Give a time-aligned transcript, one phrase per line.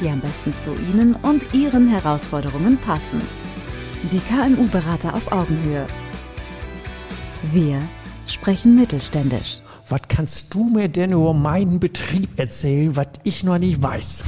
[0.00, 3.20] die am besten zu Ihnen und Ihren Herausforderungen passen.
[4.12, 5.86] Die KMU-Berater auf Augenhöhe.
[7.52, 7.80] Wir
[8.26, 9.60] sprechen mittelständisch.
[9.88, 14.24] Was kannst du mir denn über meinen Betrieb erzählen, was ich noch nicht weiß?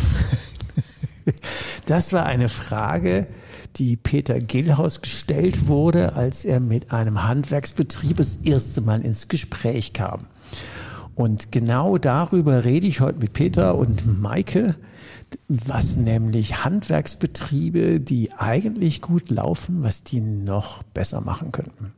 [1.87, 3.27] Das war eine Frage,
[3.77, 9.93] die Peter Gillhaus gestellt wurde, als er mit einem Handwerksbetrieb das erste Mal ins Gespräch
[9.93, 10.27] kam.
[11.21, 14.75] Und genau darüber rede ich heute mit Peter und Maike
[15.49, 21.93] was nämlich Handwerksbetriebe, die eigentlich gut laufen, was die noch besser machen könnten.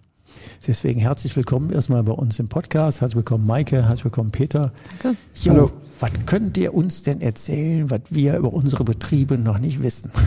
[0.67, 3.00] Deswegen herzlich willkommen erstmal bei uns im Podcast.
[3.00, 4.73] Herzlich willkommen Maike, herzlich willkommen Peter.
[5.03, 5.17] Danke.
[5.37, 5.70] Jo, Hallo.
[6.00, 10.11] Was könnt ihr uns denn erzählen, was wir über unsere Betriebe noch nicht wissen?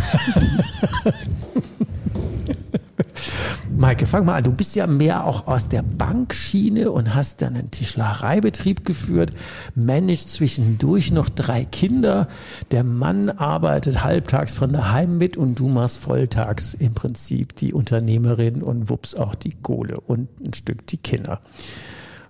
[3.77, 4.43] Maike, fang mal an.
[4.43, 9.31] Du bist ja mehr auch aus der Bankschiene und hast dann einen Tischlereibetrieb geführt,
[9.75, 12.29] managst zwischendurch noch drei Kinder.
[12.71, 18.63] Der Mann arbeitet halbtags von daheim mit und du machst volltags im Prinzip die Unternehmerin
[18.63, 21.41] und wups auch die Kohle und ein Stück die Kinder.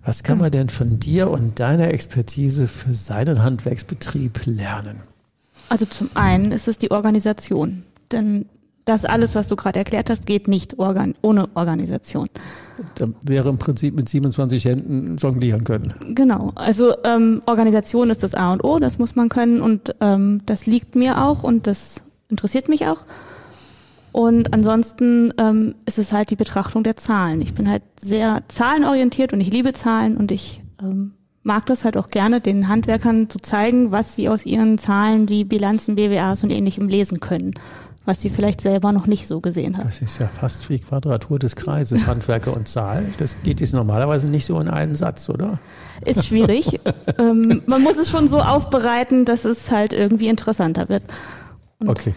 [0.03, 5.01] Was kann man denn von dir und deiner Expertise für seinen Handwerksbetrieb lernen?
[5.69, 7.83] Also zum einen ist es die Organisation.
[8.11, 8.45] Denn
[8.85, 12.29] das alles, was du gerade erklärt hast, geht nicht organ ohne Organisation.
[12.95, 15.93] Da wäre im Prinzip mit 27 Händen jonglieren können.
[16.13, 16.51] Genau.
[16.55, 20.67] Also ähm, Organisation ist das A und O, das muss man können und ähm, das
[20.67, 22.99] liegt mir auch und das interessiert mich auch.
[24.11, 27.41] Und ansonsten ähm, ist es halt die Betrachtung der Zahlen.
[27.41, 31.97] Ich bin halt sehr zahlenorientiert und ich liebe Zahlen und ich ähm, mag das halt
[31.97, 36.51] auch gerne, den Handwerkern zu zeigen, was sie aus ihren Zahlen wie Bilanzen, BWAs und
[36.51, 37.55] ähnlichem lesen können
[38.05, 39.87] was sie vielleicht selber noch nicht so gesehen hat.
[39.87, 43.05] Das ist ja fast wie Quadratur des Kreises, Handwerker und Zahl.
[43.17, 45.59] Das geht jetzt normalerweise nicht so in einen Satz, oder?
[46.05, 46.79] Ist schwierig.
[47.19, 51.03] ähm, man muss es schon so aufbereiten, dass es halt irgendwie interessanter wird.
[51.79, 52.13] Und okay.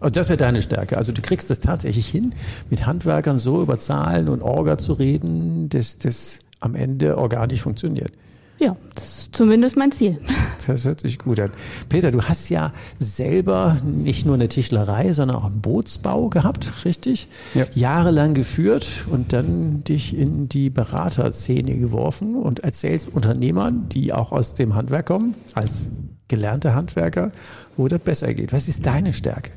[0.00, 0.98] Und das wäre deine Stärke.
[0.98, 2.34] Also du kriegst das tatsächlich hin,
[2.70, 8.12] mit Handwerkern so über Zahlen und Orga zu reden, dass das am Ende organisch funktioniert.
[8.58, 10.18] Ja, das ist zumindest mein Ziel.
[10.64, 11.50] Das hört sich gut an.
[11.88, 17.26] Peter, du hast ja selber nicht nur eine Tischlerei, sondern auch einen Bootsbau gehabt, richtig?
[17.54, 17.64] Ja.
[17.74, 24.54] Jahrelang geführt und dann dich in die Beraterszene geworfen und erzählst Unternehmern, die auch aus
[24.54, 25.88] dem Handwerk kommen, als
[26.28, 27.32] gelernte Handwerker,
[27.76, 28.52] wo das besser geht.
[28.52, 29.50] Was ist deine Stärke?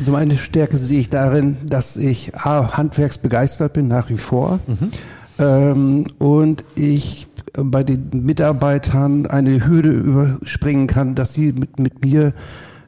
[0.00, 4.58] Also meine Stärke sehe ich darin, dass ich A, handwerksbegeistert bin nach wie vor.
[4.66, 4.90] Mhm.
[5.38, 12.32] Ähm, und ich bei den Mitarbeitern eine Hürde überspringen kann, dass sie mit, mit mir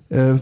[0.08, 0.34] äh,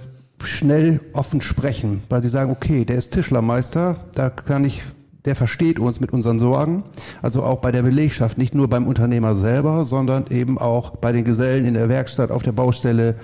[0.43, 4.83] schnell offen sprechen, weil sie sagen, okay, der ist Tischlermeister, da kann ich,
[5.25, 6.85] der versteht uns mit unseren Sorgen.
[7.23, 11.25] Also auch bei der Belegschaft, nicht nur beim Unternehmer selber, sondern eben auch bei den
[11.25, 13.17] Gesellen in der Werkstatt, auf der Baustelle.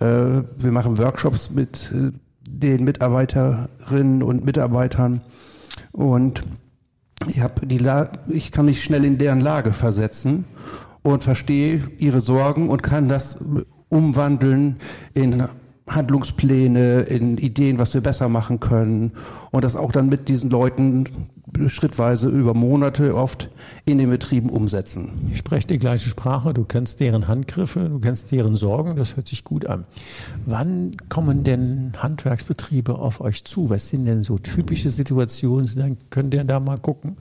[0.00, 2.12] Äh, wir machen Workshops mit äh,
[2.46, 5.22] den Mitarbeiterinnen und Mitarbeitern
[5.92, 6.44] und
[7.28, 10.44] ich, hab die La ich kann mich schnell in deren Lage versetzen
[11.02, 13.38] und verstehe ihre Sorgen und kann das
[13.88, 14.76] umwandeln
[15.14, 15.48] in
[15.90, 19.12] Handlungspläne, in Ideen, was wir besser machen können
[19.50, 21.04] und das auch dann mit diesen Leuten
[21.66, 23.50] schrittweise über Monate oft
[23.84, 25.10] in den Betrieben umsetzen.
[25.28, 29.26] Ihr sprecht die gleiche Sprache, du kennst deren Handgriffe, du kennst deren Sorgen, das hört
[29.26, 29.84] sich gut an.
[30.46, 33.68] Wann kommen denn Handwerksbetriebe auf euch zu?
[33.68, 35.68] Was sind denn so typische Situationen?
[35.74, 37.16] Dann könnt ihr da mal gucken.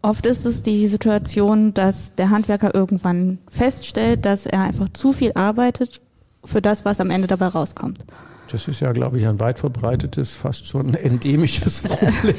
[0.00, 5.32] Oft ist es die Situation, dass der Handwerker irgendwann feststellt, dass er einfach zu viel
[5.34, 6.00] arbeitet
[6.44, 8.04] für das, was am Ende dabei rauskommt.
[8.50, 12.34] Das ist ja, glaube ich, ein weit verbreitetes, fast schon endemisches Problem.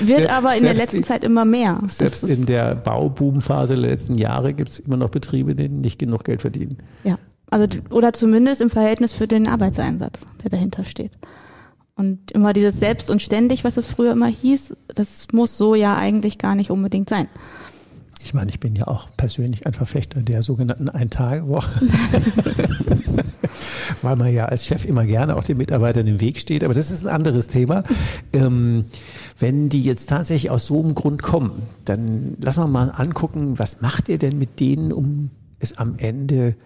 [0.00, 1.80] Wird selbst, aber in der letzten Zeit immer mehr.
[1.88, 6.24] Selbst in der Bauboomphase der letzten Jahre gibt es immer noch Betriebe, die nicht genug
[6.24, 6.78] Geld verdienen.
[7.04, 7.18] Ja,
[7.50, 11.12] also oder zumindest im Verhältnis für den Arbeitseinsatz, der dahinter steht.
[11.94, 15.96] Und immer dieses Selbst und ständig, was es früher immer hieß, das muss so ja
[15.96, 17.28] eigentlich gar nicht unbedingt sein.
[18.22, 21.80] Ich meine, ich bin ja auch persönlich ein Verfechter der sogenannten Ein-Tage-Woche.
[24.02, 26.64] Weil man ja als Chef immer gerne auch den Mitarbeitern im Weg steht.
[26.64, 27.84] Aber das ist ein anderes Thema.
[28.32, 28.86] Ähm,
[29.38, 33.80] wenn die jetzt tatsächlich aus so einem Grund kommen, dann lass mal mal angucken, was
[33.80, 35.30] macht ihr denn mit denen, um
[35.60, 36.56] es am Ende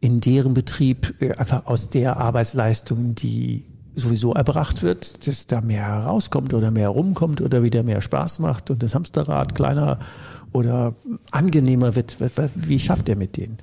[0.00, 3.64] in deren Betrieb äh, einfach aus der Arbeitsleistung, die
[3.98, 8.70] sowieso erbracht wird, dass da mehr herauskommt oder mehr rumkommt oder wieder mehr Spaß macht
[8.70, 9.98] und das Hamsterrad kleiner
[10.52, 10.94] oder
[11.30, 12.16] angenehmer wird.
[12.54, 13.58] Wie schafft er mit denen?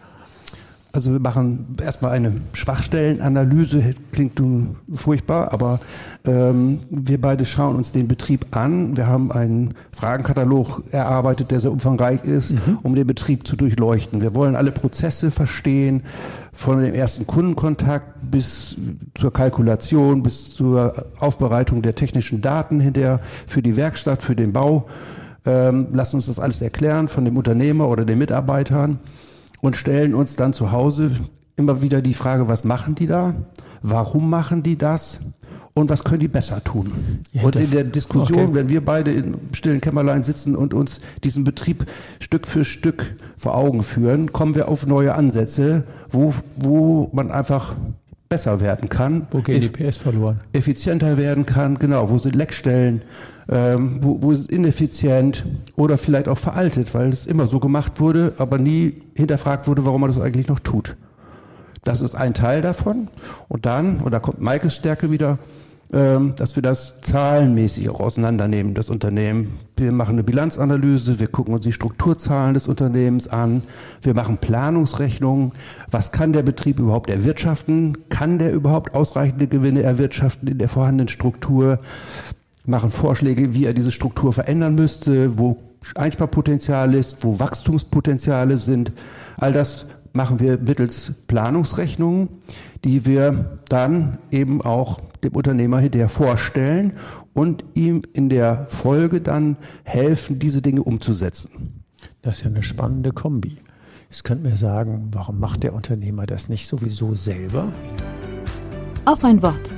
[0.96, 5.82] Also wir machen erstmal eine Schwachstellenanalyse, klingt nun furchtbar, aber
[6.24, 8.96] ähm, wir beide schauen uns den Betrieb an.
[8.96, 12.80] Wir haben einen Fragenkatalog erarbeitet, der sehr umfangreich ist, mhm.
[12.82, 14.22] um den Betrieb zu durchleuchten.
[14.22, 16.04] Wir wollen alle Prozesse verstehen,
[16.56, 18.78] von dem ersten Kundenkontakt bis
[19.14, 24.88] zur Kalkulation, bis zur Aufbereitung der technischen Daten hinterher für die Werkstatt, für den Bau.
[25.46, 29.00] Ähm, lassen uns das alles erklären von dem Unternehmer oder den Mitarbeitern
[29.62, 31.12] und stellen uns dann zu Hause
[31.56, 33.36] immer wieder die Frage, was machen die da?
[33.82, 35.20] Warum machen die das?
[35.78, 36.90] Und was können die besser tun?
[37.34, 38.54] Ja, und in der Diskussion, okay.
[38.54, 41.86] wenn wir beide im stillen Kämmerlein sitzen und uns diesen Betrieb
[42.22, 45.84] Stück für Stück vor Augen führen, kommen wir auf neue Ansätze,
[46.16, 47.76] wo, wo man einfach
[48.30, 49.28] besser werden kann.
[49.32, 50.40] Wo gehen die PS verloren?
[50.54, 53.04] Effizienter werden kann, genau, wo sind Leckstellen,
[53.50, 55.46] ähm, wo, wo ist es ineffizient
[55.76, 60.02] oder vielleicht auch veraltet, weil es immer so gemacht wurde, aber nie hinterfragt wurde, warum
[60.02, 60.96] man das eigentlich noch tut.
[61.84, 63.10] Das ist ein Teil davon.
[63.48, 65.38] Und dann, und da kommt Maikes Stärke wieder,
[65.90, 69.60] dass wir das zahlenmäßig auch auseinandernehmen, das Unternehmen.
[69.78, 73.62] Wir machen eine Bilanzanalyse, wir gucken uns die Strukturzahlen des Unternehmens an,
[74.02, 75.52] wir machen Planungsrechnungen.
[75.92, 78.10] Was kann der Betrieb überhaupt erwirtschaften?
[78.10, 81.80] Kann der überhaupt ausreichende Gewinne erwirtschaften in der vorhandenen Struktur?
[82.66, 85.58] machen Vorschläge, wie er diese Struktur verändern müsste, wo
[85.96, 88.92] Einsparpotenzial ist, wo Wachstumspotenziale sind.
[89.38, 92.30] All das machen wir mittels Planungsrechnungen,
[92.84, 96.94] die wir dann eben auch dem Unternehmer hinterher vorstellen
[97.34, 101.84] und ihm in der Folge dann helfen, diese Dinge umzusetzen.
[102.22, 103.58] Das ist ja eine spannende Kombi.
[104.10, 107.74] Jetzt könnte mir sagen, warum macht der Unternehmer das nicht sowieso selber?
[109.06, 109.72] Auf ein Wort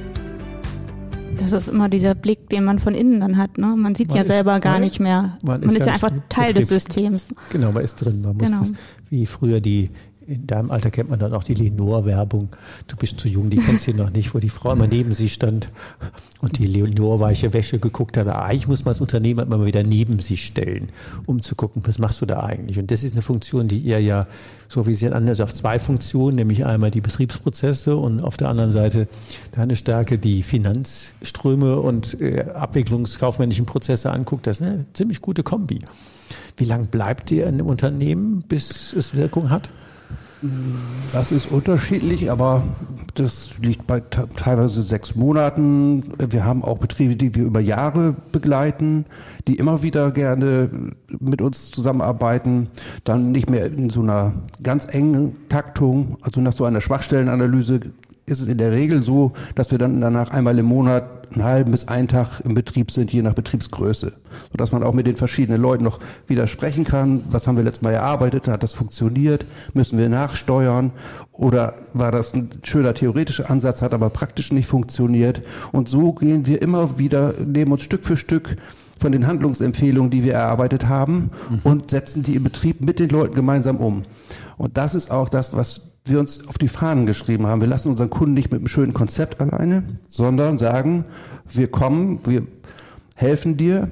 [1.37, 3.57] das ist immer dieser Blick, den man von innen dann hat.
[3.57, 3.75] Ne?
[3.77, 5.37] Man sieht man ja ist, selber gar nicht mehr.
[5.43, 6.67] Man, man ist, ja, einfach Teil Betrieb.
[6.67, 7.27] des Systems.
[7.51, 8.21] Genau, man ist drin.
[8.21, 8.59] Man muss genau.
[8.61, 8.71] das,
[9.09, 9.91] wie früher die
[10.27, 12.49] in deinem Alter kennt man dann auch die Lenore-Werbung.
[12.87, 15.29] Du bist zu jung, die kennst du noch nicht, wo die Frau immer neben sie
[15.29, 15.69] stand
[16.41, 18.27] und die Lenore-weiche Wäsche geguckt hat.
[18.27, 20.89] Eigentlich muss man als Unternehmer immer wieder neben sie stellen,
[21.25, 22.77] um zu gucken, was machst du da eigentlich?
[22.77, 24.27] Und das ist eine Funktion, die ihr ja,
[24.67, 28.71] so wie sie anders auf zwei Funktionen, nämlich einmal die Betriebsprozesse und auf der anderen
[28.71, 29.07] Seite
[29.51, 34.45] deine Stärke die Finanzströme und äh, abwicklungskaufmännischen Prozesse anguckt.
[34.45, 35.79] Das ist eine ziemlich gute Kombi.
[36.57, 39.69] Wie lange bleibt ihr in dem Unternehmen, bis es Wirkung hat?
[41.13, 42.63] Das ist unterschiedlich, aber
[43.15, 46.03] das liegt bei teilweise sechs Monaten.
[46.17, 49.05] Wir haben auch Betriebe, die wir über Jahre begleiten,
[49.47, 50.69] die immer wieder gerne
[51.07, 52.69] mit uns zusammenarbeiten,
[53.03, 57.79] dann nicht mehr in so einer ganz engen Taktung, also nach so einer Schwachstellenanalyse
[58.27, 61.71] ist es in der Regel so, dass wir dann danach einmal im Monat einen halben
[61.71, 64.13] bis einen Tag im Betrieb sind, je nach Betriebsgröße.
[64.51, 67.23] Sodass man auch mit den verschiedenen Leuten noch wieder sprechen kann.
[67.29, 68.47] Was haben wir letztes Mal erarbeitet?
[68.47, 69.45] Hat das funktioniert?
[69.73, 70.91] Müssen wir nachsteuern?
[71.31, 75.41] Oder war das ein schöner theoretischer Ansatz, hat aber praktisch nicht funktioniert?
[75.71, 78.55] Und so gehen wir immer wieder, nehmen uns Stück für Stück
[78.99, 81.59] von den Handlungsempfehlungen, die wir erarbeitet haben mhm.
[81.63, 84.03] und setzen die im Betrieb mit den Leuten gemeinsam um.
[84.57, 87.61] Und das ist auch das, was wir uns auf die Fahnen geschrieben haben.
[87.61, 91.05] Wir lassen unseren Kunden nicht mit einem schönen Konzept alleine, sondern sagen,
[91.45, 92.43] wir kommen, wir
[93.15, 93.89] helfen dir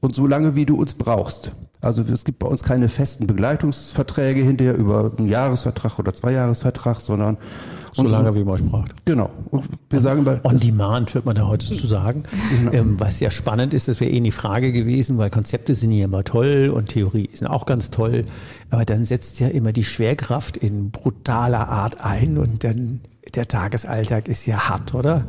[0.00, 1.52] und so lange, wie du uns brauchst.
[1.80, 7.36] Also es gibt bei uns keine festen Begleitungsverträge hinterher über einen Jahresvertrag oder Zweijahresvertrag, sondern
[7.96, 9.04] so lange, wie man euch braucht.
[9.04, 9.30] Genau.
[9.50, 12.24] Und wir on, sagen bei, On Demand, wird man da heute zu sagen.
[12.58, 12.72] Genau.
[12.72, 16.04] Ähm, was ja spannend ist, das wäre eh die Frage gewesen, weil Konzepte sind ja
[16.04, 18.24] immer toll und Theorie ist auch ganz toll.
[18.70, 23.00] Aber dann setzt ja immer die Schwerkraft in brutaler Art ein und dann
[23.34, 25.24] der Tagesalltag ist ja hart, oder?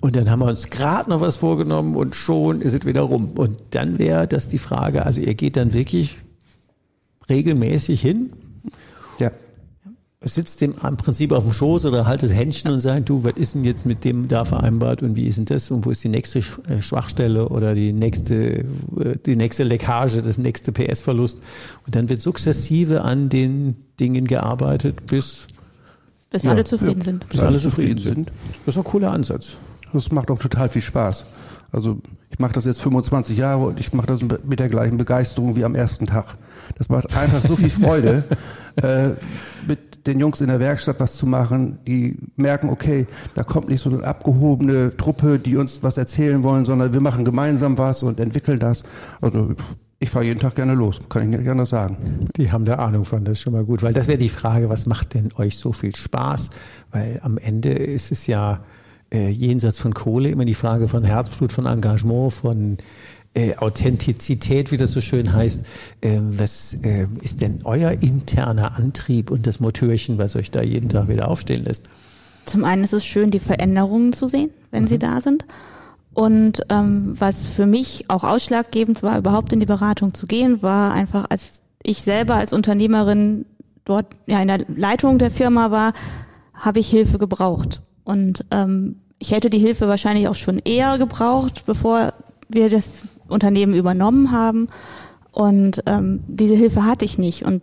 [0.00, 3.30] Und dann haben wir uns gerade noch was vorgenommen und schon ist es wieder rum.
[3.36, 6.18] Und dann wäre das die Frage, also ihr geht dann wirklich
[7.28, 8.32] regelmäßig hin
[10.20, 13.54] sitzt dem im Prinzip auf dem Schoß oder haltet Händchen und sagt, du, was ist
[13.54, 16.08] denn jetzt mit dem da vereinbart und wie ist denn das und wo ist die
[16.08, 18.64] nächste äh, Schwachstelle oder die nächste, äh,
[19.24, 21.38] die nächste Leckage, das nächste PS-Verlust.
[21.86, 25.46] Und dann wird sukzessive an den Dingen gearbeitet, bis
[26.30, 27.28] bis ja, alle zufrieden ja, sind.
[27.28, 28.28] Bis alle zufrieden sind.
[28.66, 29.56] Das ist ein cooler Ansatz.
[29.92, 31.24] Das macht auch total viel Spaß.
[31.72, 31.98] Also
[32.30, 35.64] ich mache das jetzt 25 Jahre und ich mache das mit der gleichen Begeisterung wie
[35.64, 36.36] am ersten Tag.
[36.76, 38.24] Das macht einfach so viel Freude,
[38.76, 39.10] äh,
[39.66, 43.80] mit den Jungs in der Werkstatt was zu machen, die merken, okay, da kommt nicht
[43.80, 48.18] so eine abgehobene Truppe, die uns was erzählen wollen, sondern wir machen gemeinsam was und
[48.18, 48.84] entwickeln das.
[49.20, 49.54] Also
[50.00, 51.96] ich fahre jeden Tag gerne los, kann ich nicht gerne sagen.
[52.36, 53.82] Die haben da Ahnung von, das ist schon mal gut.
[53.82, 56.50] Weil das wäre die Frage, was macht denn euch so viel Spaß?
[56.92, 58.60] Weil am Ende ist es ja
[59.12, 62.78] äh, jenseits von Kohle immer die Frage von Herzblut, von Engagement, von
[63.34, 65.64] äh, Authentizität, wie das so schön heißt.
[66.02, 70.88] Ähm, was äh, ist denn euer interner Antrieb und das Motörchen, was euch da jeden
[70.88, 71.84] Tag wieder aufstehen lässt?
[72.46, 74.88] Zum einen ist es schön, die Veränderungen zu sehen, wenn mhm.
[74.88, 75.44] sie da sind.
[76.14, 80.92] Und ähm, was für mich auch ausschlaggebend war, überhaupt in die Beratung zu gehen, war
[80.92, 83.46] einfach, als ich selber als Unternehmerin
[83.84, 85.92] dort ja in der Leitung der Firma war,
[86.54, 87.82] habe ich Hilfe gebraucht.
[88.04, 92.12] Und ähm, ich hätte die Hilfe wahrscheinlich auch schon eher gebraucht, bevor
[92.48, 92.90] wir das
[93.28, 94.68] Unternehmen übernommen haben.
[95.32, 97.44] Und ähm, diese Hilfe hatte ich nicht.
[97.44, 97.62] Und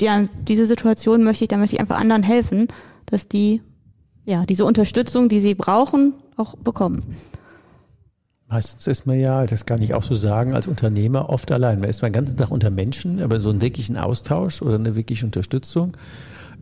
[0.00, 2.68] ja, diese Situation möchte ich, da möchte ich einfach anderen helfen,
[3.06, 3.62] dass die
[4.24, 7.02] ja diese Unterstützung, die sie brauchen, auch bekommen.
[8.48, 11.80] Meistens ist man ja, das kann ich auch so sagen, als Unternehmer oft allein.
[11.80, 15.26] Man ist den ganzen Tag unter Menschen, aber so einen wirklichen Austausch oder eine wirkliche
[15.26, 15.96] Unterstützung.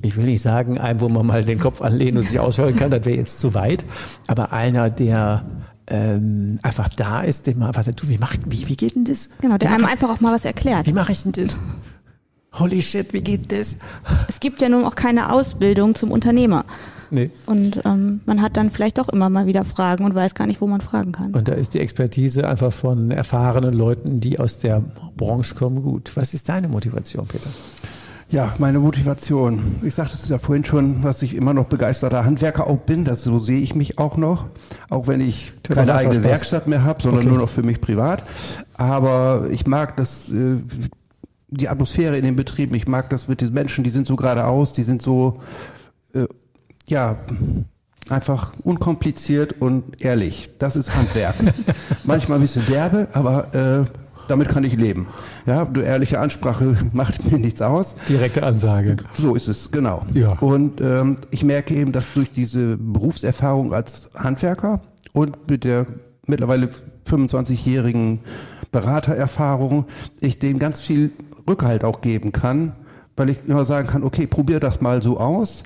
[0.01, 2.91] Ich will nicht sagen, einem, wo man mal den Kopf anlehnen und sich ausholen kann,
[2.91, 3.85] das wäre jetzt zu weit.
[4.27, 5.45] Aber einer, der
[5.89, 9.05] ähm, einfach da ist, dem mal was sagt, du, wie macht, wie, wie geht denn
[9.05, 9.31] das?
[9.41, 10.87] Genau, der einem einfach auch mal was erklärt.
[10.87, 11.59] Wie mache ich denn das?
[12.55, 13.79] Holy shit, wie geht das?
[14.29, 16.65] Es gibt ja nun auch keine Ausbildung zum Unternehmer.
[17.11, 17.31] Nee.
[17.45, 20.62] Und ähm, man hat dann vielleicht auch immer mal wieder Fragen und weiß gar nicht,
[20.62, 21.35] wo man fragen kann.
[21.35, 24.83] Und da ist die Expertise einfach von erfahrenen Leuten, die aus der
[25.17, 26.11] Branche kommen, gut.
[26.15, 27.51] Was ist deine Motivation, Peter?
[28.33, 29.77] Ja, meine Motivation.
[29.83, 33.05] Ich sagte es ja vorhin schon, dass ich immer noch begeisterter Handwerker auch bin.
[33.05, 34.47] Das so sehe ich mich auch noch,
[34.89, 36.25] auch wenn ich Tut keine eigene Spaß.
[36.25, 37.29] Werkstatt mehr habe, sondern okay.
[37.29, 38.23] nur noch für mich privat.
[38.73, 40.57] Aber ich mag das äh,
[41.49, 42.75] die Atmosphäre in den Betrieben.
[42.75, 45.43] Ich mag das mit diesen Menschen, die sind so geradeaus, die sind so
[46.15, 46.27] äh,
[46.89, 47.17] ja,
[48.09, 50.49] einfach unkompliziert und ehrlich.
[50.59, 51.35] Das ist Handwerk.
[52.05, 54.02] Manchmal ein bisschen derbe, aber äh,
[54.33, 55.07] damit kann ich leben.
[55.45, 57.95] Ja, du ehrliche Ansprache macht mir nichts aus.
[58.09, 58.97] Direkte Ansage.
[59.12, 60.07] So ist es, genau.
[60.15, 60.39] Ja.
[60.39, 64.81] Und ähm, ich merke eben, dass durch diese Berufserfahrung als Handwerker
[65.12, 65.87] und mit der
[66.27, 66.71] mittlerweile
[67.07, 68.21] 25-jährigen
[68.71, 69.85] Beratererfahrung
[70.21, 71.11] ich denen ganz viel
[71.47, 72.73] Rückhalt auch geben kann,
[73.17, 75.62] weil ich immer sagen kann, okay, probier das mal so aus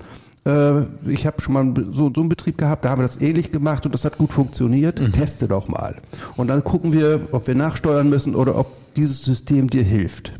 [0.46, 3.84] ich habe schon mal so, so einen Betrieb gehabt, da haben wir das ähnlich gemacht
[3.84, 5.00] und das hat gut funktioniert.
[5.00, 5.10] Mhm.
[5.10, 5.96] Teste doch mal.
[6.36, 10.32] Und dann gucken wir, ob wir nachsteuern müssen oder ob dieses System dir hilft.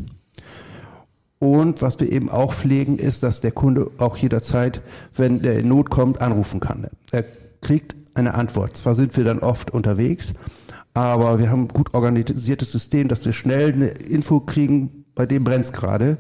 [1.39, 4.81] Und was wir eben auch pflegen, ist, dass der Kunde auch jederzeit,
[5.15, 6.87] wenn der in Not kommt, anrufen kann.
[7.11, 7.25] Er
[7.61, 8.77] kriegt eine Antwort.
[8.77, 10.35] Zwar sind wir dann oft unterwegs,
[10.95, 15.45] aber wir haben ein gut organisiertes System, dass wir schnell eine Info kriegen, bei dem
[15.45, 16.17] brennt es gerade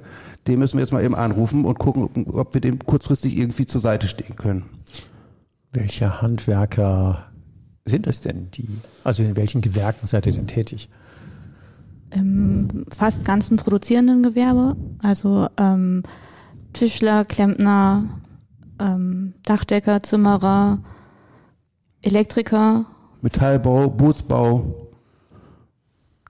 [0.46, 3.80] den müssen wir jetzt mal eben anrufen und gucken, ob wir dem kurzfristig irgendwie zur
[3.80, 4.64] Seite stehen können.
[5.72, 7.26] Welche Handwerker
[7.84, 8.68] sind es denn, die,
[9.04, 10.88] also in welchen Gewerken seid ihr denn tätig?
[12.10, 16.02] Im fast ganzen produzierenden Gewerbe, also ähm,
[16.72, 18.04] Tischler, Klempner,
[18.78, 20.78] ähm, Dachdecker, Zimmerer,
[22.02, 22.84] Elektriker.
[23.22, 24.74] Metallbau, Bootsbau.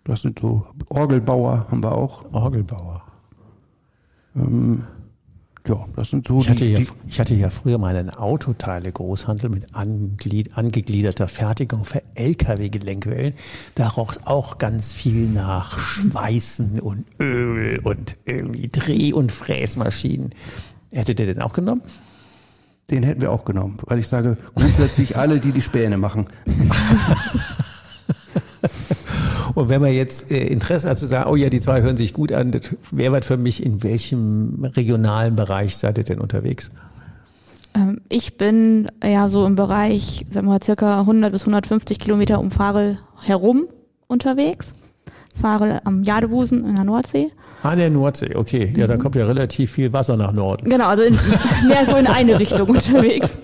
[0.04, 2.32] Das sind so Orgelbauer haben wir auch.
[2.32, 3.05] Orgelbauer.
[4.36, 4.84] Ähm,
[5.68, 9.50] ja, das sind so ich hatte, die, ja, ich hatte ja früher mal einen Autoteile-Großhandel
[9.50, 13.34] mit angegliederter Fertigung für LKW-Gelenkwellen.
[13.74, 20.30] Da roch es auch ganz viel nach Schweißen und Öl und irgendwie Dreh- und Fräsmaschinen.
[20.92, 21.82] Hättet ihr den auch genommen?
[22.90, 26.28] Den hätten wir auch genommen, weil ich sage, grundsätzlich alle, die die Späne machen.
[29.56, 32.12] Und wenn man jetzt äh, Interesse hat zu sagen, oh ja, die zwei hören sich
[32.12, 36.68] gut an, das wäre was für mich, in welchem regionalen Bereich seid ihr denn unterwegs?
[37.74, 42.38] Ähm, ich bin ja so im Bereich, sagen wir mal, circa 100 bis 150 Kilometer
[42.38, 43.64] um Farel herum
[44.08, 44.74] unterwegs.
[45.34, 47.32] Farel am Jadebusen in der Nordsee.
[47.62, 48.74] Ah, der Nordsee, okay.
[48.76, 48.90] Ja, mhm.
[48.90, 50.68] da kommt ja relativ viel Wasser nach Norden.
[50.68, 51.14] Genau, also in,
[51.66, 53.34] mehr so in eine Richtung unterwegs.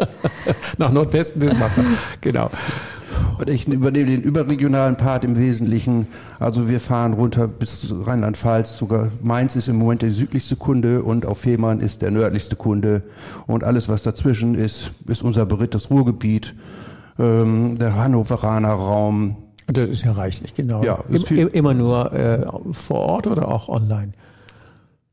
[0.76, 1.82] nach Nordwesten ist Wasser,
[2.20, 2.50] genau.
[3.42, 6.06] Und ich übernehme den überregionalen Part im Wesentlichen.
[6.38, 11.26] Also wir fahren runter bis Rheinland-Pfalz, sogar Mainz ist im Moment der südlichste Kunde und
[11.26, 13.02] auf Fehmarn ist der nördlichste Kunde.
[13.48, 16.54] Und alles, was dazwischen ist, ist unser berittes Ruhrgebiet,
[17.18, 19.36] ähm, der Hannoveraner Raum.
[19.66, 20.84] Das ist ja reichlich, genau.
[20.84, 24.12] Ja, Im, immer nur äh, vor Ort oder auch online?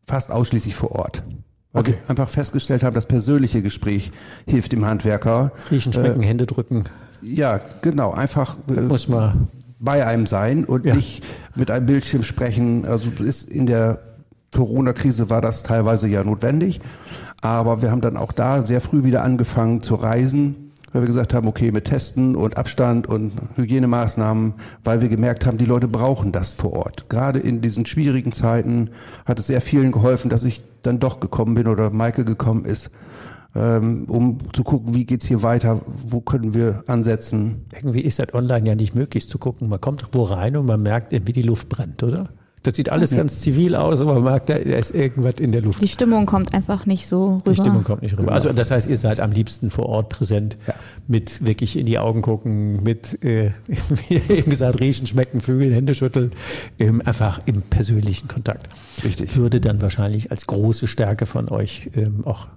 [0.05, 1.23] Fast ausschließlich vor Ort.
[1.71, 1.95] Weil okay.
[1.99, 4.11] wir einfach festgestellt haben, das persönliche Gespräch
[4.45, 5.51] hilft dem Handwerker.
[5.71, 6.83] Riechen, schmecken, äh, Hände drücken.
[7.21, 8.11] Ja, genau.
[8.11, 9.47] Einfach äh, muss man
[9.79, 10.95] bei einem sein und ja.
[10.95, 11.23] nicht
[11.55, 12.85] mit einem Bildschirm sprechen.
[12.85, 13.99] Also ist in der
[14.53, 16.81] Corona-Krise war das teilweise ja notwendig.
[17.41, 21.33] Aber wir haben dann auch da sehr früh wieder angefangen zu reisen, weil wir gesagt
[21.33, 26.33] haben, okay, mit Testen und Abstand und Hygienemaßnahmen, weil wir gemerkt haben, die Leute brauchen
[26.33, 27.09] das vor Ort.
[27.09, 28.89] Gerade in diesen schwierigen Zeiten
[29.25, 32.89] hat es sehr vielen geholfen, dass ich dann doch gekommen bin oder Maike gekommen ist,
[33.59, 37.65] ähm, um zu gucken, wie geht's hier weiter, wo können wir ansetzen.
[37.73, 39.67] Irgendwie ist das online ja nicht möglich zu gucken.
[39.67, 42.29] Man kommt wo rein und man merkt, wie die Luft brennt, oder?
[42.63, 43.17] Das sieht alles ja.
[43.17, 45.81] ganz zivil aus, aber man merkt, da ist irgendwas in der Luft.
[45.81, 47.51] Die Stimmung kommt einfach nicht so rüber.
[47.51, 48.23] Die Stimmung kommt nicht rüber.
[48.23, 48.33] Genau.
[48.33, 50.73] Also das heißt, ihr seid am liebsten vor Ort präsent, ja.
[51.07, 53.51] mit wirklich in die Augen gucken, mit, äh,
[54.09, 56.31] wie eben gesagt, riechen, schmecken, Vögel, Hände schütteln,
[56.79, 58.67] ähm, einfach im persönlichen Kontakt.
[59.05, 59.37] Richtig.
[59.37, 62.47] Würde dann wahrscheinlich als große Stärke von euch ähm, auch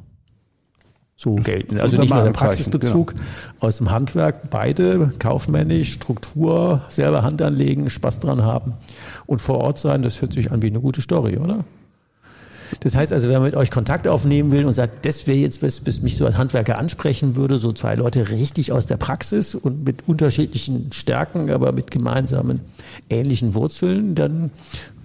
[1.22, 1.78] so gelten.
[1.78, 3.22] Also nicht nur der Praxisbezug genau.
[3.60, 8.74] aus dem Handwerk, beide kaufmännisch, Struktur, selber Hand anlegen, Spaß dran haben
[9.26, 11.64] und vor Ort sein, das hört sich an wie eine gute Story, oder?
[12.82, 15.86] Das heißt also, wer mit euch Kontakt aufnehmen will und sagt, das wäre jetzt, was,
[15.86, 19.84] was mich so als Handwerker ansprechen würde, so zwei Leute richtig aus der Praxis und
[19.84, 22.58] mit unterschiedlichen Stärken, aber mit gemeinsamen
[23.08, 24.50] ähnlichen Wurzeln, dann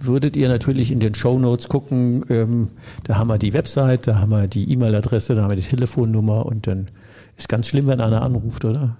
[0.00, 2.68] würdet ihr natürlich in den Show Notes gucken, ähm,
[3.04, 6.46] da haben wir die Website, da haben wir die E-Mail-Adresse, da haben wir die Telefonnummer
[6.46, 6.88] und dann
[7.36, 8.96] ist ganz schlimm, wenn einer anruft, oder?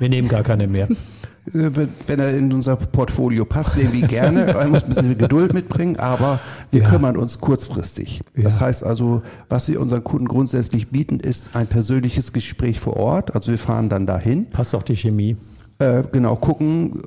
[0.00, 0.88] Wir nehmen gar keine mehr.
[1.54, 1.70] Äh,
[2.06, 4.46] wenn er in unser Portfolio passt, nehmen wir gerne.
[4.56, 6.88] Er muss ein bisschen Geduld mitbringen, aber wir ja.
[6.88, 8.22] kümmern uns kurzfristig.
[8.34, 8.44] Ja.
[8.44, 13.34] Das heißt also, was wir unseren Kunden grundsätzlich bieten, ist ein persönliches Gespräch vor Ort.
[13.34, 14.50] Also wir fahren dann dahin.
[14.50, 15.36] Passt auch die Chemie.
[15.78, 17.02] Äh, genau, gucken,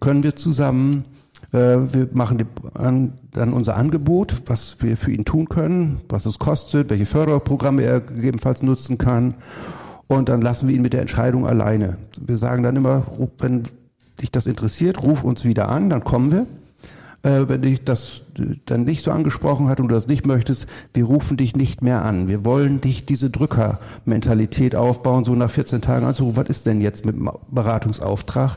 [0.00, 1.04] können wir zusammen.
[1.52, 2.44] Äh, wir machen
[2.74, 7.82] an, dann unser Angebot, was wir für ihn tun können, was es kostet, welche Förderprogramme
[7.82, 9.34] er gegebenenfalls nutzen kann.
[10.06, 11.96] Und dann lassen wir ihn mit der Entscheidung alleine.
[12.20, 13.04] Wir sagen dann immer,
[13.38, 13.62] wenn
[14.22, 16.46] dich das interessiert, ruf uns wieder an, dann kommen wir.
[17.22, 18.22] Äh, wenn dich das
[18.64, 22.02] dann nicht so angesprochen hat und du das nicht möchtest, wir rufen dich nicht mehr
[22.02, 22.28] an.
[22.28, 27.04] Wir wollen dich diese Drückermentalität aufbauen, so nach 14 Tagen anzurufen, was ist denn jetzt
[27.04, 28.56] mit dem Beratungsauftrag?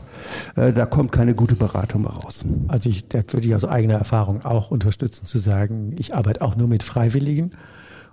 [0.56, 2.46] Äh, da kommt keine gute Beratung raus.
[2.68, 6.56] Also ich, da würde ich aus eigener Erfahrung auch unterstützen zu sagen, ich arbeite auch
[6.56, 7.50] nur mit Freiwilligen.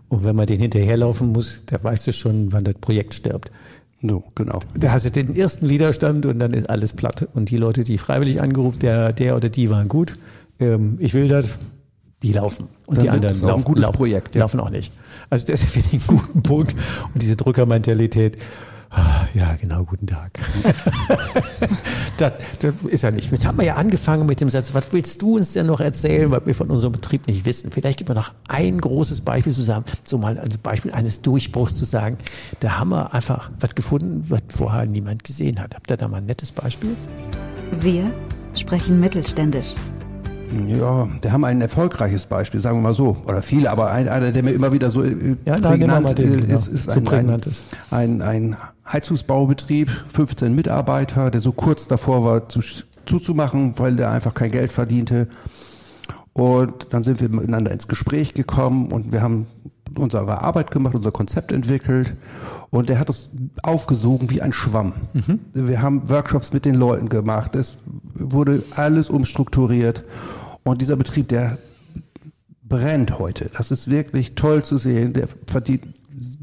[0.10, 3.50] Und wenn man den hinterherlaufen muss, da weißt du schon, wann das Projekt stirbt.
[4.02, 4.60] So, genau.
[4.78, 7.28] Da hast du den ersten Widerstand und dann ist alles platt.
[7.34, 10.16] Und die Leute, die freiwillig angerufen, der, der oder die waren gut.
[10.60, 11.58] Ähm, ich will das,
[12.24, 12.68] die laufen.
[12.88, 14.42] Und dann die anderen laufen, laufen, Projekt, ja.
[14.42, 14.92] laufen auch nicht.
[15.30, 16.76] Also das ist, finde ich, einen guten Punkt.
[17.14, 18.38] Und diese Drückermentalität,
[19.34, 20.32] ja, genau, guten Tag.
[22.18, 23.32] das, das, ist ja nicht.
[23.32, 26.30] Jetzt haben wir ja angefangen mit dem Satz, was willst du uns denn noch erzählen,
[26.32, 27.72] was wir von unserem Betrieb nicht wissen?
[27.72, 31.86] Vielleicht gibt wir noch ein großes Beispiel zusammen, so mal ein Beispiel eines Durchbruchs zu
[31.86, 32.18] sagen.
[32.60, 35.76] Da haben wir einfach was gefunden, was vorher niemand gesehen hat.
[35.76, 36.96] Habt ihr da mal ein nettes Beispiel?
[37.80, 38.14] Wir
[38.54, 39.74] sprechen mittelständisch.
[40.68, 44.32] Ja, wir haben ein erfolgreiches Beispiel, sagen wir mal so, oder viele, aber ein, einer,
[44.32, 47.42] der mir immer wieder so äh, ja, prägnant den, ist, ist so ein, ein,
[47.92, 48.58] ein, ein
[48.92, 52.62] Heizungsbaubetrieb, 15 Mitarbeiter, der so kurz davor war zu,
[53.06, 55.28] zuzumachen, weil der einfach kein Geld verdiente.
[56.34, 59.48] Und dann sind wir miteinander ins Gespräch gekommen und wir haben
[59.98, 62.16] unsere Arbeit gemacht, unser Konzept entwickelt
[62.70, 63.30] und er hat es
[63.64, 64.94] aufgesogen wie ein Schwamm.
[65.14, 65.40] Mhm.
[65.54, 67.78] Wir haben Workshops mit den Leuten gemacht, es
[68.14, 70.04] wurde alles umstrukturiert
[70.64, 71.58] und dieser Betrieb, der
[72.64, 73.50] brennt heute.
[73.56, 75.14] Das ist wirklich toll zu sehen.
[75.14, 75.84] Der verdient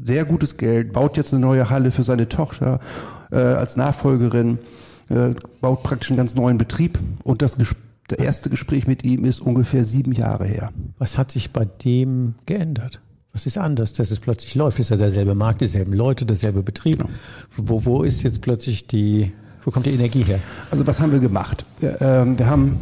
[0.03, 2.79] sehr gutes Geld, baut jetzt eine neue Halle für seine Tochter
[3.31, 4.59] äh, als Nachfolgerin,
[5.09, 7.57] äh, baut praktisch einen ganz neuen Betrieb und das
[8.09, 10.71] der erste Gespräch mit ihm ist ungefähr sieben Jahre her.
[10.97, 13.01] Was hat sich bei dem geändert?
[13.33, 14.79] Was ist anders, dass es plötzlich läuft?
[14.79, 16.99] Ist ja derselbe Markt, dieselben Leute, derselbe Betrieb.
[16.99, 17.09] Genau.
[17.55, 19.31] Wo, wo ist jetzt plötzlich die,
[19.63, 20.39] wo kommt die Energie her?
[20.71, 21.65] Also was haben wir gemacht?
[21.79, 22.79] Wir, ähm, wir haben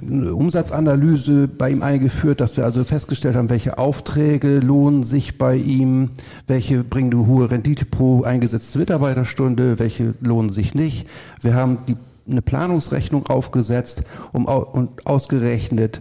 [0.00, 5.56] eine Umsatzanalyse bei ihm eingeführt, dass wir also festgestellt haben, welche Aufträge lohnen sich bei
[5.56, 6.10] ihm,
[6.46, 11.08] welche bringen eine hohe Rendite pro eingesetzte Mitarbeiterstunde, welche lohnen sich nicht.
[11.40, 11.96] Wir haben die,
[12.30, 16.00] eine Planungsrechnung aufgesetzt um, und ausgerechnet,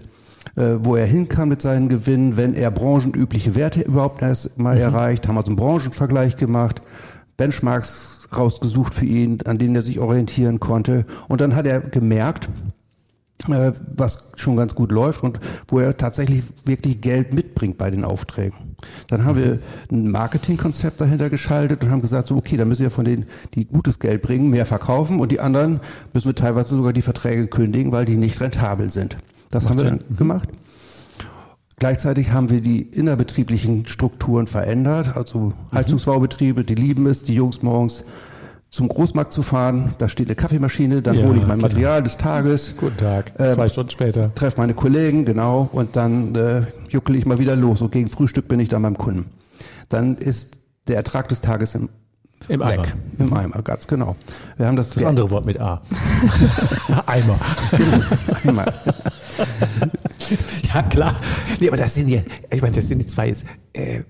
[0.55, 4.75] äh, wo er hin kann mit seinen Gewinnen, wenn er branchenübliche Werte überhaupt erst mal
[4.75, 4.81] mhm.
[4.81, 6.81] erreicht, haben wir so einen Branchenvergleich gemacht,
[7.37, 11.05] Benchmarks rausgesucht für ihn, an denen er sich orientieren konnte.
[11.27, 12.49] Und dann hat er gemerkt,
[13.49, 18.03] äh, was schon ganz gut läuft und wo er tatsächlich wirklich Geld mitbringt bei den
[18.03, 18.75] Aufträgen.
[19.07, 19.59] Dann haben wir
[19.91, 23.65] ein Marketingkonzept dahinter geschaltet und haben gesagt, so okay, dann müssen wir von denen, die
[23.65, 25.79] gutes Geld bringen, mehr verkaufen und die anderen
[26.13, 29.17] müssen wir teilweise sogar die Verträge kündigen, weil die nicht rentabel sind.
[29.49, 30.17] Das Macht haben wir dann mhm.
[30.17, 30.49] gemacht.
[31.81, 35.17] Gleichzeitig haben wir die innerbetrieblichen Strukturen verändert.
[35.17, 35.53] Also mhm.
[35.73, 38.03] Heizungsbaubetriebe, die lieben es, die Jungs morgens
[38.69, 39.95] zum Großmarkt zu fahren.
[39.97, 41.69] Da steht eine Kaffeemaschine, dann ja, hole ich mein genau.
[41.69, 42.75] Material des Tages.
[42.77, 44.31] Guten Tag, äh, zwei Stunden später.
[44.35, 47.81] Treffe meine Kollegen, genau, und dann äh, juckel ich mal wieder los.
[47.81, 49.31] Und gegen Frühstück bin ich dann beim Kunden.
[49.89, 51.89] Dann ist der Ertrag des Tages im
[52.47, 52.67] im Weg.
[52.67, 52.85] Eimer.
[53.19, 54.15] Im Eimer, ganz genau.
[54.57, 55.81] Wir haben das, das andere Wort mit A.
[57.07, 57.39] Eimer.
[58.43, 58.65] Eimer.
[60.73, 61.19] Ja, klar.
[61.59, 63.33] Nee, aber das sind ja, ich meine, das sind die zwei
[63.73, 64.03] äh,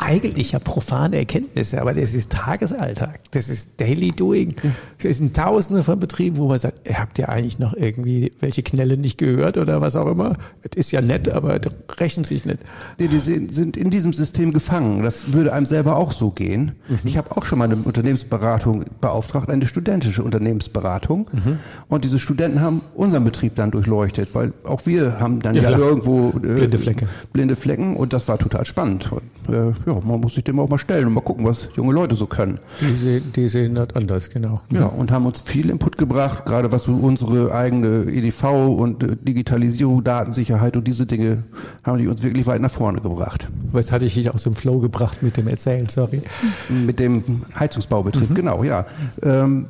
[0.00, 3.20] eigentlich ja profane Erkenntnisse, aber das ist Tagesalltag.
[3.32, 4.54] Das ist Daily Doing.
[5.02, 8.62] Das sind Tausende von Betrieben, wo man sagt, ihr habt ja eigentlich noch irgendwie welche
[8.62, 10.36] Knelle nicht gehört oder was auch immer.
[10.62, 12.58] Das ist ja nett, aber das rechnet sich nicht.
[12.98, 15.02] Die, die sind in diesem System gefangen.
[15.02, 16.72] Das würde einem selber auch so gehen.
[16.88, 16.98] Mhm.
[17.04, 21.28] Ich habe auch schon mal eine Unternehmensberatung beauftragt, eine studentische Unternehmensberatung.
[21.32, 21.58] Mhm.
[21.88, 25.78] Und diese Studenten haben unseren Betrieb dann durchleuchtet, weil auch wir haben dann ja, ja
[25.78, 27.08] irgendwo äh, blinde Flecke.
[27.32, 29.10] Blinde Flecken und das war total spannend.
[29.12, 31.92] Und, äh, ja, man muss sich dem auch mal stellen und mal gucken, was junge
[31.92, 32.58] Leute so können.
[32.80, 34.60] Die sehen, die sehen das anders, genau.
[34.70, 38.44] Ja, und haben uns viel Input gebracht, gerade was unsere eigene EDV
[38.76, 41.44] und äh, Digitalisierung, Datensicherheit und diese Dinge
[41.84, 43.48] haben die uns wirklich weit nach vorne gebracht.
[43.70, 46.22] Aber jetzt hatte ich dich aus dem Flow gebracht mit dem Erzählen, sorry.
[46.68, 47.22] Mit dem
[47.58, 48.34] Heizungsbaubetrieb, mhm.
[48.34, 48.86] genau, ja.
[49.22, 49.66] Ähm,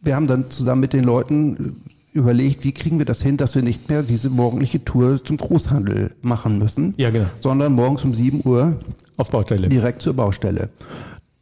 [0.00, 1.80] wir haben dann zusammen mit den Leuten
[2.12, 6.12] überlegt, wie kriegen wir das hin, dass wir nicht mehr diese morgendliche Tour zum Großhandel
[6.22, 7.26] machen müssen, ja, genau.
[7.40, 8.76] sondern morgens um 7 Uhr
[9.18, 9.68] auf Baustelle.
[9.68, 10.70] Direkt zur Baustelle.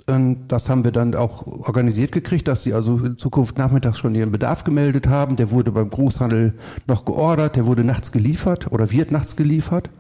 [0.09, 4.15] Und das haben wir dann auch organisiert gekriegt, dass sie also in Zukunft nachmittags schon
[4.15, 5.35] ihren Bedarf gemeldet haben.
[5.35, 6.55] Der wurde beim Großhandel
[6.87, 9.91] noch geordert, der wurde nachts geliefert oder wird nachts geliefert,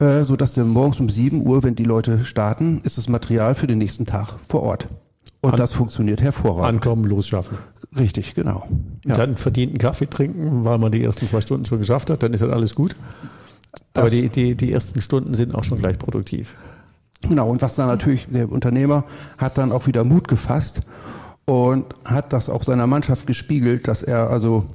[0.00, 3.54] äh, so dass wir morgens um 7 Uhr, wenn die Leute starten, ist das Material
[3.54, 4.88] für den nächsten Tag vor Ort.
[5.40, 6.68] Und An das funktioniert hervorragend.
[6.68, 7.58] Ankommen, losschaffen.
[7.96, 8.66] Richtig, genau.
[9.04, 9.14] Ja.
[9.14, 12.42] Dann verdienten Kaffee trinken, weil man die ersten zwei Stunden schon geschafft hat, dann ist
[12.42, 12.96] das alles gut.
[13.92, 16.56] Das Aber die, die, die ersten Stunden sind auch schon gleich produktiv.
[17.22, 19.04] Genau, und was dann natürlich, der Unternehmer
[19.38, 20.82] hat dann auch wieder Mut gefasst
[21.44, 24.66] und hat das auch seiner Mannschaft gespiegelt, dass er also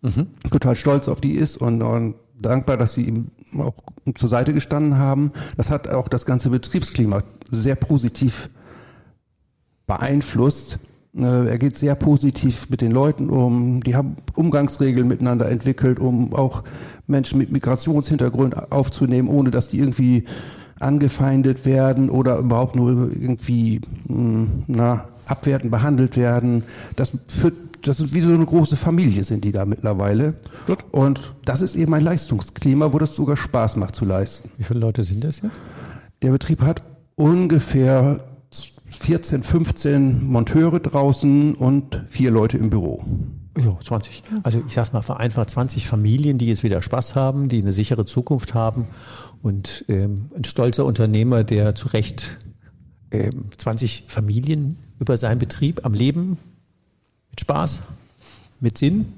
[0.00, 0.28] mhm.
[0.50, 3.74] total stolz auf die ist und, und dankbar, dass sie ihm auch
[4.14, 5.32] zur Seite gestanden haben.
[5.56, 8.48] Das hat auch das ganze Betriebsklima sehr positiv
[9.86, 10.78] beeinflusst.
[11.16, 13.82] Äh, er geht sehr positiv mit den Leuten um.
[13.82, 16.62] Die haben Umgangsregeln miteinander entwickelt, um auch
[17.06, 20.24] Menschen mit Migrationshintergrund aufzunehmen, ohne dass die irgendwie
[20.80, 26.64] angefeindet werden oder überhaupt nur irgendwie hm, na, abwertend behandelt werden.
[26.96, 30.34] Das führt das ist wie so eine große Familie sind die da mittlerweile.
[30.66, 30.84] Gut.
[30.90, 34.50] Und das ist eben ein Leistungsklima, wo das sogar Spaß macht zu leisten.
[34.58, 35.58] Wie viele Leute sind das jetzt?
[36.20, 36.82] Der Betrieb hat
[37.14, 38.20] ungefähr
[38.90, 43.02] 14, 15 Monteure draußen und vier Leute im Büro.
[43.58, 44.22] Ja, 20.
[44.42, 48.04] Also ich sag's mal vereinfacht, 20 Familien, die jetzt wieder Spaß haben, die eine sichere
[48.04, 48.86] Zukunft haben
[49.42, 52.38] und ähm, ein stolzer Unternehmer, der zu Recht
[53.10, 56.36] ähm, 20 Familien über seinen Betrieb am Leben
[57.30, 57.82] mit Spaß,
[58.60, 59.14] mit Sinn.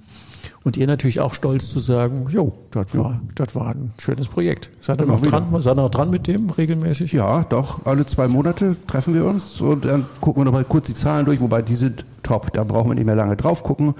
[0.64, 4.70] Und ihr natürlich auch stolz zu sagen, jo, das war, das war ein schönes Projekt.
[4.80, 5.50] Seid ihr noch dran?
[5.60, 7.12] Seid ihr noch dran mit dem regelmäßig?
[7.12, 7.84] Ja, doch.
[7.84, 11.40] Alle zwei Monate treffen wir uns und dann gucken wir nochmal kurz die Zahlen durch,
[11.40, 12.52] wobei die sind top.
[12.52, 13.94] Da brauchen wir nicht mehr lange drauf gucken.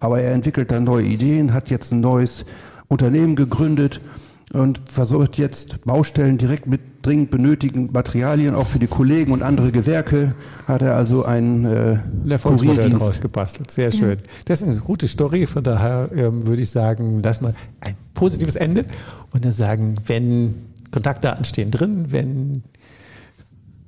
[0.00, 2.44] Aber er entwickelt dann neue Ideen, hat jetzt ein neues
[2.88, 4.00] Unternehmen gegründet
[4.52, 9.72] und versucht jetzt Baustellen direkt mit dringend benötigten Materialien, auch für die Kollegen und andere
[9.72, 10.34] Gewerke,
[10.66, 13.70] hat er also einen äh, Erfolgsmodell draus gebastelt.
[13.70, 14.18] Sehr schön.
[14.18, 14.24] Ja.
[14.46, 18.56] Das ist eine gute Story, von daher ähm, würde ich sagen, lass mal ein positives
[18.56, 18.84] Ende
[19.32, 20.54] und dann sagen, wenn
[20.90, 22.62] Kontaktdaten stehen drin, wenn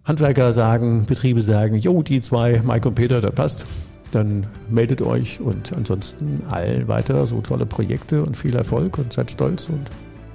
[0.04, 3.66] Handwerker sagen, Betriebe sagen, jo, die zwei, Mike und Peter, das passt,
[4.12, 9.30] dann meldet euch und ansonsten allen weiter so tolle Projekte und viel Erfolg und seid
[9.30, 9.86] stolz und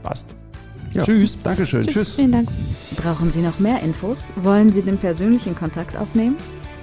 [0.05, 0.37] Passt.
[0.91, 1.03] Ja.
[1.03, 1.39] Tschüss.
[1.39, 1.83] Dankeschön.
[1.83, 1.93] Tschüss.
[1.93, 2.15] Tschüss.
[2.15, 2.47] Vielen Dank.
[2.95, 4.31] Brauchen Sie noch mehr Infos?
[4.35, 6.37] Wollen Sie den persönlichen Kontakt aufnehmen?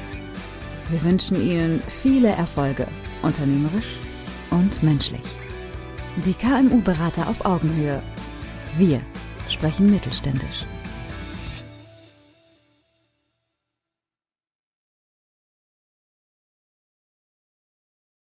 [0.90, 2.88] Wir wünschen Ihnen viele Erfolge,
[3.22, 3.94] unternehmerisch
[4.50, 5.22] und menschlich.
[6.26, 8.02] Die KMU-Berater auf Augenhöhe.
[8.76, 9.00] Wir
[9.48, 10.66] sprechen mittelständisch.